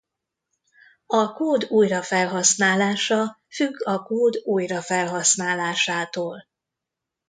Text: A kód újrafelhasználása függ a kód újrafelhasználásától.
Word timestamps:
A 1.05 1.33
kód 1.33 1.63
újrafelhasználása 1.69 3.37
függ 3.49 3.87
a 3.87 4.03
kód 4.03 4.37
újrafelhasználásától. 4.45 6.47